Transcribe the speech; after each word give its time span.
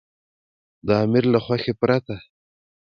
د 0.87 0.89
امیر 1.03 1.25
له 1.33 1.39
خوښې 1.45 1.73
پرته. 1.81 2.15